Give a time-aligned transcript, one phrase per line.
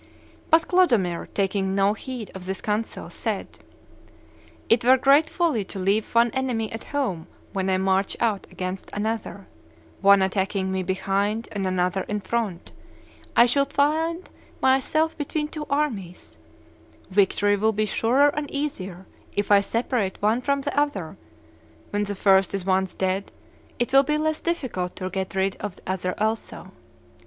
[0.49, 3.59] But Clodomir, taking no heed of this counsel, said,
[4.67, 8.89] 'It were great folly to leave one enemy at home when I march out against
[8.93, 9.45] another;
[10.01, 12.71] one attacking me behind and another in front,
[13.35, 14.27] I should find
[14.59, 16.39] myself between two armies:
[17.11, 19.05] victory will be surer and easier
[19.35, 21.15] if I separate one from the other;
[21.91, 23.31] when the first is once dead,
[23.77, 26.71] it will be less difficult to get rid of the other also.